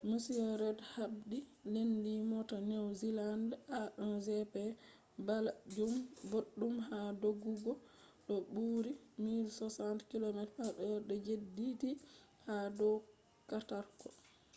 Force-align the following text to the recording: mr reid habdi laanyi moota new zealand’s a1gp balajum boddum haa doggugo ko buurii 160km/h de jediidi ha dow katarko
mr 0.09 0.49
reid 0.61 0.79
habdi 0.93 1.39
laanyi 1.73 2.15
moota 2.31 2.55
new 2.69 2.85
zealand’s 3.01 3.53
a1gp 3.81 4.55
balajum 5.27 5.93
boddum 6.31 6.75
haa 6.89 7.09
doggugo 7.21 7.73
ko 8.25 8.33
buurii 8.53 8.99
160km/h 9.25 10.85
de 11.07 11.15
jediidi 11.25 11.91
ha 12.45 12.55
dow 12.77 12.95
katarko 13.49 14.07